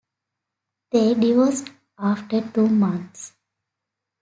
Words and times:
They 0.89 1.13
divorced 1.13 1.69
after 1.99 2.41
two 2.41 2.67
months. 2.69 3.33